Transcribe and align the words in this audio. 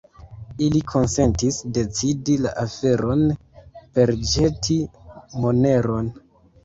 Ili 0.67 0.79
konsentis 0.91 1.59
decidi 1.77 2.37
la 2.45 2.53
aferon 2.63 3.23
per 3.99 4.15
ĵeti 4.33 4.79
moneron. 5.45 6.11